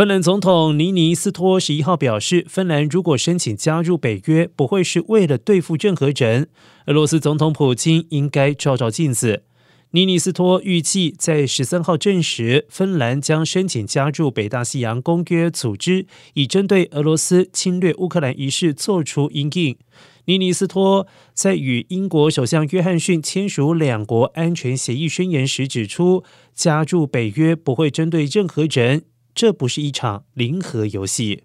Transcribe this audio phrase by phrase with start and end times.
[0.00, 6.48] 芬兰总统尼尼斯托十一号表示，芬兰如果申请加入北约，不会是为了对付任何人。
[6.86, 9.42] 俄罗斯总统普京应该照照镜子。
[9.90, 19.76] 尼尼斯托预计在十三号证实，芬兰将申请加入北大西洋公约组织，以针对俄罗斯侵略乌克兰一事做出应应。
[20.24, 26.24] 尼尼斯托在与英国首相约翰逊签署两国安全协议宣言时指出，
[26.54, 29.02] 加入北约不会针对任何人，
[29.40, 31.44] 这不是一场零和游戏。